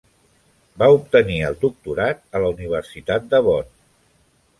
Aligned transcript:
Va 0.83 0.85
obtenir 0.93 1.35
el 1.49 1.57
doctorat 1.65 2.23
a 2.39 2.41
la 2.45 2.49
Universitat 2.55 3.29
de 3.35 3.43
Bonn. 3.49 3.71